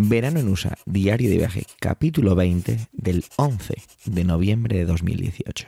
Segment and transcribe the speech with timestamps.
[0.00, 5.66] Verano en USA, diario de viaje, capítulo 20 del 11 de noviembre de 2018.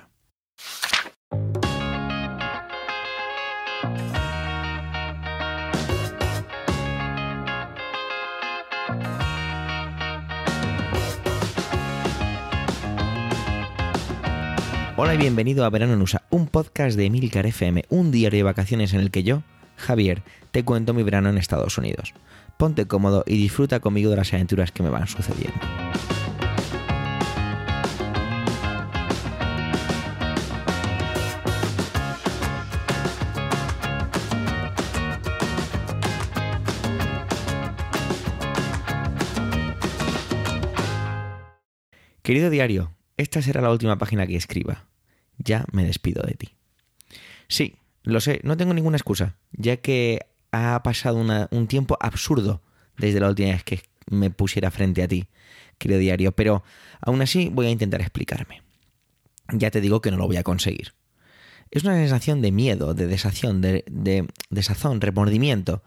[14.97, 18.45] Hola y bienvenido a Verano en USA, un podcast de Emilcar FM, un diario de
[18.45, 19.43] vacaciones en el que yo,
[19.81, 22.15] Javier, te cuento mi verano en Estados Unidos.
[22.59, 25.59] Ponte cómodo y disfruta conmigo de las aventuras que me van sucediendo.
[42.23, 44.87] Querido diario, esta será la última página que escriba.
[45.39, 46.55] Ya me despido de ti.
[47.49, 51.19] Sí, lo sé, no tengo ninguna excusa, ya que ha pasado
[51.51, 52.63] un tiempo absurdo
[52.97, 55.29] desde la última vez que me pusiera frente a ti,
[55.79, 56.63] querido diario, pero
[57.01, 58.63] aún así voy a intentar explicarme.
[59.53, 60.95] Ya te digo que no lo voy a conseguir.
[61.71, 65.83] Es una sensación de miedo, de desazón, de, de desazón, remordimiento,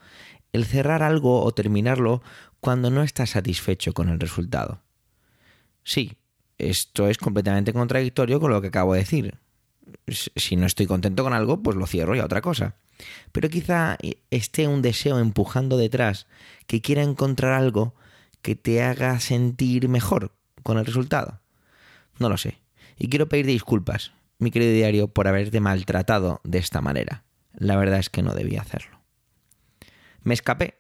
[0.54, 2.22] el cerrar algo o terminarlo
[2.60, 4.82] cuando no estás satisfecho con el resultado.
[5.84, 6.14] Sí,
[6.58, 9.38] esto es completamente contradictorio con lo que acabo de decir.
[10.08, 12.76] Si no estoy contento con algo, pues lo cierro y a otra cosa.
[13.32, 13.98] Pero quizá
[14.30, 16.28] esté un deseo empujando detrás
[16.68, 17.96] que quiera encontrar algo
[18.42, 21.42] que te haga sentir mejor con el resultado.
[22.20, 22.60] No lo sé.
[22.98, 27.24] Y quiero pedirte disculpas, mi querido diario, por haberte maltratado de esta manera.
[27.54, 29.00] La verdad es que no debía hacerlo.
[30.24, 30.80] Me escapé.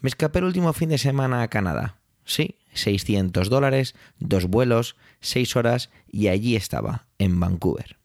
[0.00, 2.00] Me escapé el último fin de semana a Canadá.
[2.24, 7.99] Sí, 600 dólares, dos vuelos, seis horas y allí estaba, en Vancouver.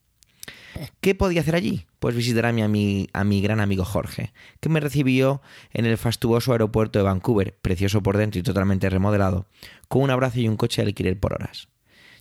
[1.01, 1.85] ¿Qué podía hacer allí?
[1.99, 5.41] Pues visitar a mi, a mi gran amigo Jorge, que me recibió
[5.73, 9.47] en el fastuoso aeropuerto de Vancouver, precioso por dentro y totalmente remodelado,
[9.87, 11.69] con un abrazo y un coche de alquiler por horas.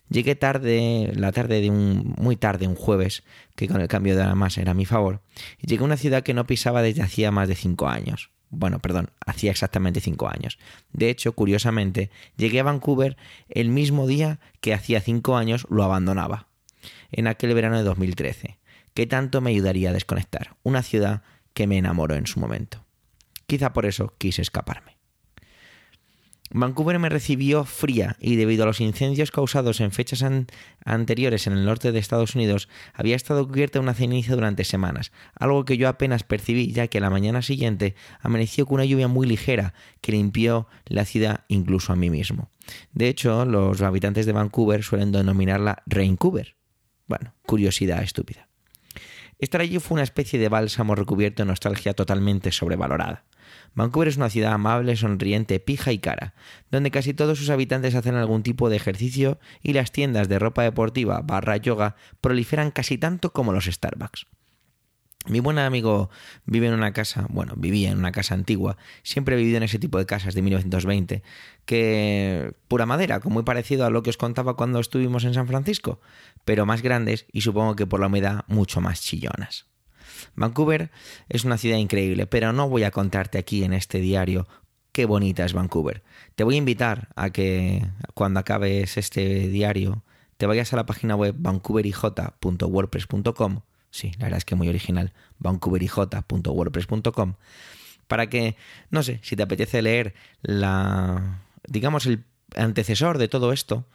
[0.09, 3.23] Llegué tarde, la tarde de un, muy tarde, un jueves,
[3.55, 5.21] que con el cambio de la masa era a mi favor,
[5.59, 8.29] y llegué a una ciudad que no pisaba desde hacía más de cinco años.
[8.51, 10.59] Bueno, perdón, hacía exactamente cinco años.
[10.93, 13.17] De hecho, curiosamente, llegué a Vancouver
[13.49, 16.47] el mismo día que hacía cinco años lo abandonaba
[17.11, 18.57] en aquel verano de 2013,
[18.93, 21.23] que tanto me ayudaría a desconectar, una ciudad
[21.53, 22.85] que me enamoró en su momento.
[23.47, 24.95] Quizá por eso quise escaparme.
[26.51, 30.23] Vancouver me recibió fría y debido a los incendios causados en fechas
[30.85, 35.65] anteriores en el norte de Estados Unidos había estado cubierta una ceniza durante semanas, algo
[35.65, 39.73] que yo apenas percibí ya que la mañana siguiente amaneció con una lluvia muy ligera
[40.01, 42.49] que limpió la ciudad incluso a mí mismo.
[42.93, 46.55] De hecho, los habitantes de Vancouver suelen denominarla Raincouver,
[47.45, 48.47] curiosidad estúpida.
[49.39, 53.25] Estar allí fue una especie de bálsamo recubierto de nostalgia totalmente sobrevalorada.
[53.73, 56.33] Vancouver es una ciudad amable, sonriente, pija y cara,
[56.71, 60.63] donde casi todos sus habitantes hacen algún tipo de ejercicio y las tiendas de ropa
[60.63, 64.27] deportiva barra yoga proliferan casi tanto como los Starbucks.
[65.27, 66.09] Mi buen amigo
[66.45, 69.79] vive en una casa, bueno, vivía en una casa antigua, siempre he vivido en ese
[69.79, 71.23] tipo de casas de 1920,
[71.65, 75.99] que pura madera, muy parecido a lo que os contaba cuando estuvimos en San Francisco,
[76.45, 79.65] pero más grandes y supongo que por la humedad mucho más chillonas.
[80.35, 80.91] Vancouver
[81.27, 84.47] es una ciudad increíble, pero no voy a contarte aquí en este diario
[84.91, 86.03] qué bonita es Vancouver.
[86.35, 90.03] Te voy a invitar a que cuando acabes este diario
[90.37, 93.61] te vayas a la página web vancouverij.wordpress.com
[93.95, 95.13] Sí, la verdad es que muy original.
[95.39, 97.35] vancouverij.wordpress.com
[98.07, 98.57] para que,
[98.89, 102.25] no sé, si te apetece leer la, digamos, el
[102.57, 103.85] antecesor de todo esto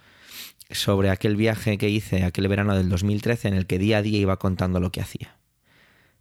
[0.71, 4.19] sobre aquel viaje que hice aquel verano del 2013 en el que día a día
[4.19, 5.37] iba contando lo que hacía.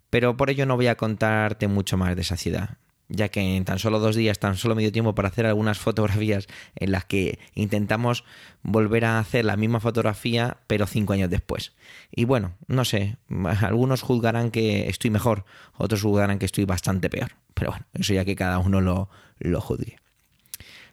[0.10, 2.72] Pero por ello no voy a contarte mucho más de esa ciudad
[3.10, 6.48] ya que en tan solo dos días, tan solo medio tiempo para hacer algunas fotografías
[6.76, 8.24] en las que intentamos
[8.62, 11.74] volver a hacer la misma fotografía, pero cinco años después.
[12.12, 13.18] Y bueno, no sé,
[13.62, 15.44] algunos juzgarán que estoy mejor,
[15.76, 19.10] otros juzgarán que estoy bastante peor, pero bueno, eso ya que cada uno lo,
[19.40, 19.98] lo juzgue.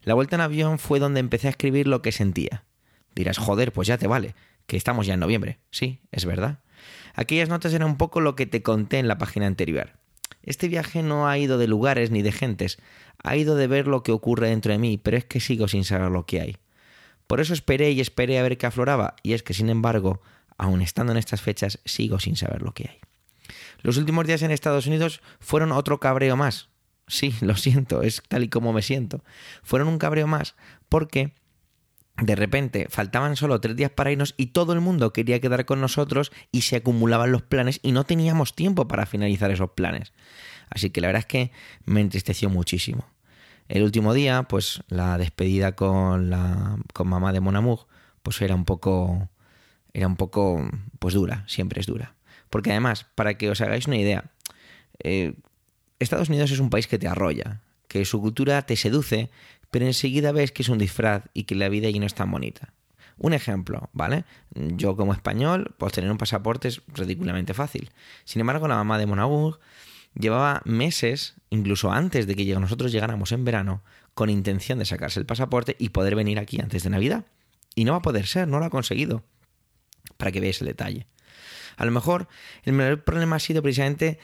[0.03, 2.65] La vuelta en avión fue donde empecé a escribir lo que sentía.
[3.15, 4.35] Dirás, joder, pues ya te vale,
[4.67, 5.59] que estamos ya en noviembre.
[5.71, 6.61] Sí, es verdad.
[7.15, 9.95] Aquellas notas eran un poco lo que te conté en la página anterior
[10.47, 12.79] este viaje no ha ido de lugares ni de gentes,
[13.23, 15.85] ha ido de ver lo que ocurre dentro de mí, pero es que sigo sin
[15.85, 16.57] saber lo que hay.
[17.27, 20.23] Por eso esperé y esperé a ver qué afloraba, y es que, sin embargo,
[20.57, 22.99] aun estando en estas fechas, sigo sin saber lo que hay.
[23.83, 26.69] Los últimos días en Estados Unidos fueron otro cabreo más.
[27.09, 29.23] Sí, lo siento, es tal y como me siento.
[29.63, 30.55] Fueron un cabreo más
[30.89, 31.35] porque
[32.19, 35.81] de repente faltaban solo tres días para irnos y todo el mundo quería quedar con
[35.81, 40.13] nosotros y se acumulaban los planes y no teníamos tiempo para finalizar esos planes.
[40.71, 41.53] Así que la verdad es que
[41.85, 43.07] me entristeció muchísimo.
[43.69, 47.87] El último día, pues la despedida con la con mamá de Monamug,
[48.23, 49.29] pues era un poco
[49.93, 52.15] era un poco pues dura, siempre es dura.
[52.49, 54.31] Porque además, para que os hagáis una idea,
[55.03, 55.35] eh,
[55.99, 59.31] Estados Unidos es un país que te arrolla, que su cultura te seduce,
[59.71, 62.31] pero enseguida ves que es un disfraz y que la vida allí no es tan
[62.31, 62.73] bonita.
[63.19, 64.25] Un ejemplo, ¿vale?
[64.55, 67.91] Yo como español, pues tener un pasaporte es ridículamente fácil.
[68.25, 69.59] Sin embargo, la mamá de Monagug
[70.15, 73.83] llevaba meses, incluso antes de que nosotros llegáramos en verano,
[74.15, 77.25] con intención de sacarse el pasaporte y poder venir aquí antes de Navidad.
[77.75, 79.25] Y no va a poder ser, no lo ha conseguido.
[80.17, 81.07] Para que veáis el detalle.
[81.77, 82.29] A lo mejor
[82.65, 84.19] el mayor problema ha sido precisamente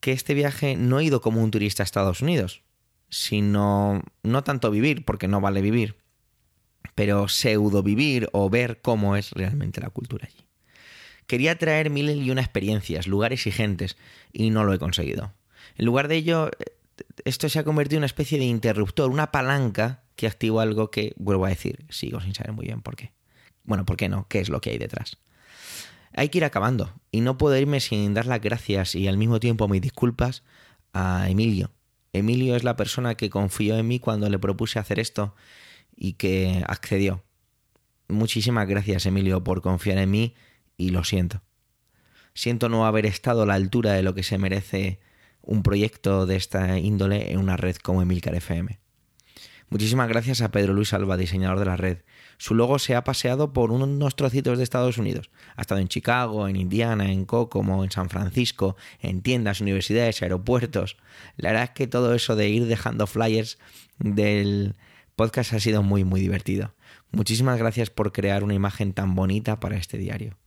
[0.00, 2.62] que este viaje no ha ido como un turista a Estados Unidos,
[3.08, 5.96] sino no tanto vivir, porque no vale vivir,
[6.94, 10.46] pero pseudo vivir o ver cómo es realmente la cultura allí.
[11.26, 13.96] Quería traer mil y una experiencias, lugares y gentes,
[14.32, 15.34] y no lo he conseguido.
[15.76, 16.50] En lugar de ello,
[17.24, 21.12] esto se ha convertido en una especie de interruptor, una palanca que activa algo que,
[21.16, 23.12] vuelvo a decir, sigo sin saber muy bien por qué.
[23.64, 24.26] Bueno, ¿por qué no?
[24.28, 25.18] ¿Qué es lo que hay detrás?
[26.14, 29.38] Hay que ir acabando, y no puedo irme sin dar las gracias y al mismo
[29.38, 30.42] tiempo mis disculpas
[30.92, 31.70] a Emilio.
[32.12, 35.34] Emilio es la persona que confió en mí cuando le propuse hacer esto
[35.96, 37.24] y que accedió.
[38.08, 40.34] Muchísimas gracias, Emilio, por confiar en mí
[40.76, 41.42] y lo siento.
[42.34, 45.00] Siento no haber estado a la altura de lo que se merece
[45.42, 48.78] un proyecto de esta índole en una red como Emilcar FM.
[49.70, 51.98] Muchísimas gracias a Pedro Luis Alba, diseñador de la red.
[52.38, 55.30] Su logo se ha paseado por unos trocitos de Estados Unidos.
[55.56, 60.96] Ha estado en Chicago, en Indiana, en Kokomo, en San Francisco, en tiendas, universidades, aeropuertos.
[61.36, 63.58] La verdad es que todo eso de ir dejando flyers
[63.98, 64.74] del
[65.16, 66.74] podcast ha sido muy, muy divertido.
[67.10, 70.38] Muchísimas gracias por crear una imagen tan bonita para este diario.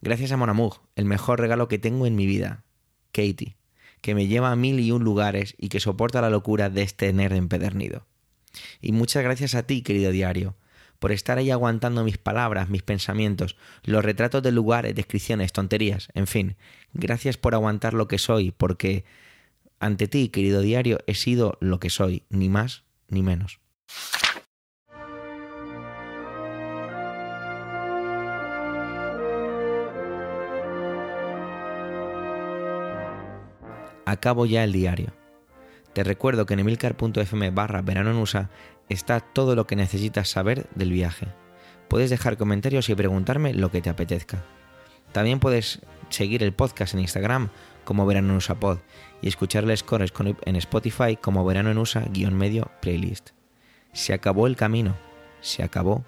[0.00, 2.64] Gracias a Monamug, el mejor regalo que tengo en mi vida,
[3.12, 3.56] Katie,
[4.00, 7.12] que me lleva a mil y un lugares y que soporta la locura de este
[7.12, 8.06] nerd empedernido.
[8.80, 10.56] Y muchas gracias a ti, querido diario,
[10.98, 16.26] por estar ahí aguantando mis palabras, mis pensamientos, los retratos de lugares, descripciones, tonterías, en
[16.26, 16.56] fin,
[16.92, 19.04] gracias por aguantar lo que soy, porque
[19.78, 23.60] ante ti, querido diario, he sido lo que soy, ni más ni menos.
[34.10, 35.12] Acabo ya el diario.
[35.92, 38.50] Te recuerdo que en emilcar.fm barra verano en USA
[38.88, 41.26] está todo lo que necesitas saber del viaje.
[41.88, 44.44] Puedes dejar comentarios y preguntarme lo que te apetezca.
[45.12, 47.50] También puedes seguir el podcast en Instagram
[47.84, 48.78] como Verano en USA Pod
[49.22, 50.12] y escuchar el score
[50.44, 53.30] en Spotify como Verano en USA-medio playlist.
[53.92, 54.96] Se acabó el camino,
[55.40, 56.04] se acabó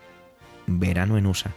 [0.67, 1.53] Verano en USA.